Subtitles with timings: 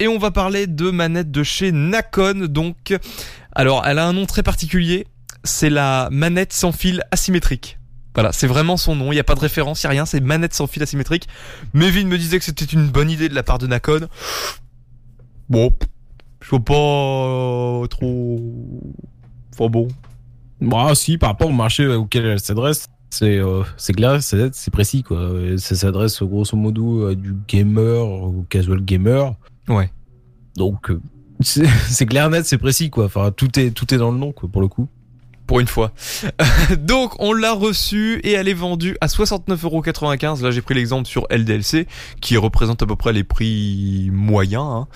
[0.00, 2.46] et on va parler de manette de chez Nakon.
[2.48, 2.98] Donc,
[3.52, 5.06] alors elle a un nom très particulier,
[5.44, 7.78] c'est la manette sans fil asymétrique.
[8.14, 10.06] Voilà, c'est vraiment son nom, il n'y a pas de référence, il n'y a rien,
[10.06, 11.28] c'est manette sans fil asymétrique.
[11.74, 14.08] Mevin me disait que c'était une bonne idée de la part de Nakon.
[15.48, 15.72] Bon,
[16.40, 18.40] je vois pas trop...
[19.52, 19.88] Enfin bon.
[20.60, 23.62] Bah si, par rapport au marché auquel elle s'adresse, c'est euh,
[23.96, 25.30] clair, c'est c'est précis quoi.
[25.56, 29.34] Ça s'adresse grosso modo à du gamer ou casual gamer.
[29.70, 29.90] Ouais.
[30.56, 31.00] Donc euh,
[31.40, 33.04] c'est clair net, c'est précis quoi.
[33.06, 34.88] Enfin tout est tout est dans le nom quoi pour le coup.
[35.46, 35.92] Pour une fois.
[36.78, 40.42] Donc on l'a reçue et elle est vendue à 69,95€.
[40.44, 41.88] Là j'ai pris l'exemple sur LDLC
[42.20, 44.62] qui représente à peu près les prix moyens.
[44.62, 44.88] hein.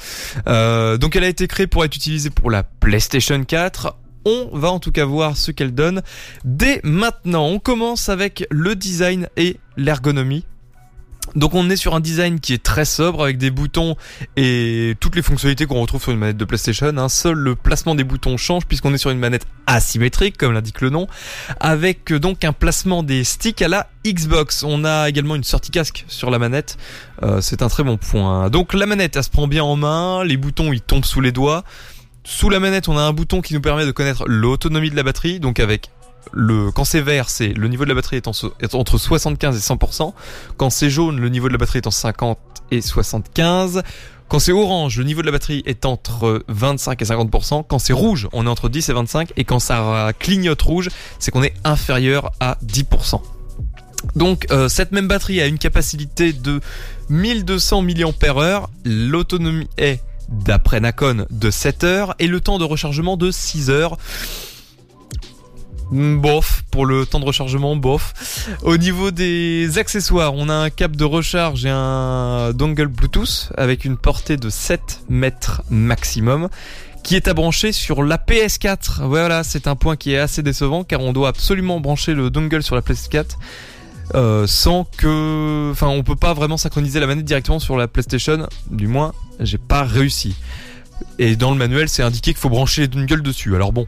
[0.46, 3.96] Euh, donc elle a été créée pour être utilisée pour la PlayStation 4.
[4.26, 6.02] On va en tout cas voir ce qu'elle donne
[6.44, 7.46] dès maintenant.
[7.46, 10.44] On commence avec le design et l'ergonomie.
[11.34, 13.96] Donc on est sur un design qui est très sobre avec des boutons
[14.36, 16.86] et toutes les fonctionnalités qu'on retrouve sur une manette de PlayStation.
[16.96, 17.08] hein.
[17.08, 20.90] Seul le placement des boutons change puisqu'on est sur une manette asymétrique comme l'indique le
[20.90, 21.08] nom,
[21.60, 24.62] avec euh, donc un placement des sticks à la Xbox.
[24.62, 26.76] On a également une sortie casque sur la manette.
[27.22, 28.50] Euh, C'est un très bon point.
[28.50, 31.32] Donc la manette elle se prend bien en main, les boutons ils tombent sous les
[31.32, 31.64] doigts.
[32.26, 35.02] Sous la manette, on a un bouton qui nous permet de connaître l'autonomie de la
[35.02, 35.90] batterie, donc avec
[36.32, 40.12] quand c'est vert, c'est le niveau de la batterie est, entre 75 et 100%.
[40.56, 42.38] Quand c'est jaune, le niveau de la batterie est en 50
[42.70, 43.82] et 75.
[44.28, 47.64] Quand c'est orange, le niveau de la batterie est entre 25 et 50%.
[47.68, 49.32] Quand c'est rouge, on est entre 10 et 25.
[49.36, 53.20] Et quand ça clignote rouge, c'est qu'on est inférieur à 10%.
[54.16, 56.60] Donc euh, cette même batterie a une capacité de
[57.08, 58.66] 1200 mAh.
[58.84, 63.98] L'autonomie est, d'après Nakon, de 7 heures et le temps de rechargement de 6 heures.
[65.90, 68.48] Hmm, Bof, pour le temps de rechargement, bof.
[68.62, 73.84] Au niveau des accessoires, on a un câble de recharge et un dongle Bluetooth avec
[73.84, 76.48] une portée de 7 mètres maximum
[77.02, 79.06] qui est à brancher sur la PS4.
[79.06, 82.62] Voilà, c'est un point qui est assez décevant car on doit absolument brancher le dongle
[82.62, 83.36] sur la PS4
[84.14, 88.48] euh, sans que, enfin, on peut pas vraiment synchroniser la manette directement sur la PlayStation.
[88.70, 90.34] Du moins, j'ai pas réussi.
[91.18, 93.54] Et dans le manuel, c'est indiqué qu'il faut brancher les dongles dessus.
[93.54, 93.86] Alors bon,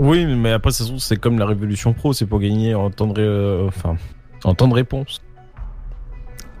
[0.00, 3.20] Oui, mais après, façon, c'est comme la Révolution Pro, c'est pour gagner en temps de,
[3.20, 3.98] euh, enfin,
[4.44, 5.20] en temps de réponse.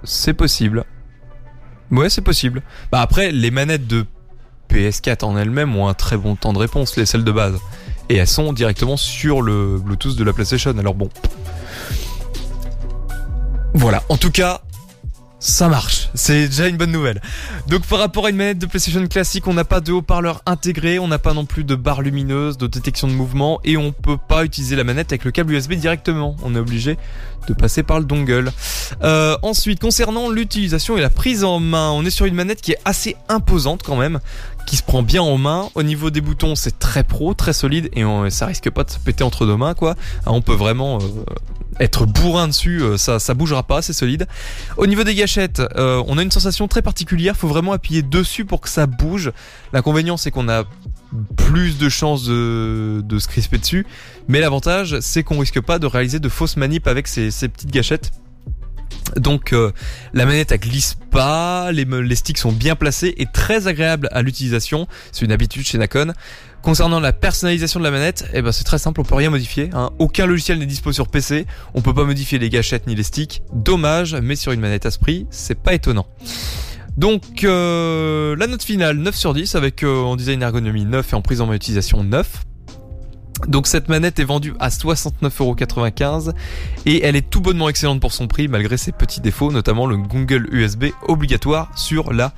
[0.04, 0.84] c'est possible.
[1.90, 2.62] Ouais, c'est possible.
[2.92, 4.04] Bah après, les manettes de
[4.68, 7.58] PS4 en elles-mêmes ont un très bon temps de réponse, les celles de base.
[8.10, 10.76] Et elles sont directement sur le Bluetooth de la PlayStation.
[10.78, 11.08] Alors bon.
[13.72, 14.02] Voilà.
[14.10, 14.60] En tout cas,
[15.38, 15.99] ça marche.
[16.14, 17.20] C'est déjà une bonne nouvelle.
[17.68, 20.98] Donc par rapport à une manette de PlayStation classique, on n'a pas de haut-parleur intégré,
[20.98, 24.16] on n'a pas non plus de barre lumineuse, de détection de mouvement et on peut
[24.16, 26.36] pas utiliser la manette avec le câble USB directement.
[26.42, 26.98] On est obligé
[27.48, 28.52] de passer par le dongle.
[29.02, 32.72] Euh, ensuite, concernant l'utilisation et la prise en main, on est sur une manette qui
[32.72, 34.20] est assez imposante quand même,
[34.66, 35.68] qui se prend bien en main.
[35.74, 38.98] Au niveau des boutons, c'est très pro, très solide et ça risque pas de se
[38.98, 39.94] péter entre deux mains quoi.
[40.26, 41.24] Ah, on peut vraiment euh,
[41.80, 44.26] être bourrin dessus, euh, ça ça bougera pas, c'est solide.
[44.76, 45.62] Au niveau des gâchettes,
[46.06, 49.32] on a une sensation très particulière, faut vraiment appuyer dessus pour que ça bouge.
[49.72, 50.64] L'inconvénient c'est qu'on a
[51.36, 53.86] plus de chances de, se crisper dessus,
[54.28, 58.12] mais l'avantage c'est qu'on risque pas de réaliser de fausses manips avec ces petites gâchettes.
[59.16, 59.72] Donc euh,
[60.12, 64.22] la manette elle glisse pas, les, les sticks sont bien placés et très agréable à
[64.22, 64.86] l'utilisation.
[65.12, 66.12] C'est une habitude chez Nakon.
[66.62, 69.70] Concernant la personnalisation de la manette, eh ben c'est très simple, on peut rien modifier.
[69.72, 69.90] hein.
[69.98, 73.42] Aucun logiciel n'est dispo sur PC, on peut pas modifier les gâchettes ni les sticks.
[73.54, 76.06] Dommage, mais sur une manette à ce prix, c'est pas étonnant.
[76.98, 81.16] Donc euh, la note finale 9 sur 10 avec euh, en design ergonomie 9 et
[81.16, 82.28] en prise en main utilisation 9.
[83.48, 86.32] Donc cette manette est vendue à 69,95€
[86.86, 89.96] et elle est tout bonnement excellente pour son prix malgré ses petits défauts, notamment le
[89.96, 92.32] dongle USB obligatoire sur la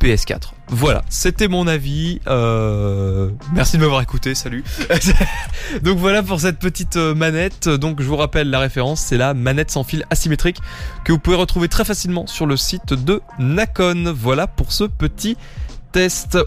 [0.00, 0.52] PS4.
[0.68, 2.20] Voilà, c'était mon avis.
[2.26, 4.64] Euh, merci de m'avoir écouté, salut.
[5.82, 7.68] Donc voilà pour cette petite euh, manette.
[7.68, 10.58] Donc je vous rappelle la référence, c'est la manette sans fil asymétrique
[11.04, 14.14] que vous pouvez retrouver très facilement sur le site de Nakon.
[14.16, 15.36] Voilà pour ce petit
[15.92, 16.38] test.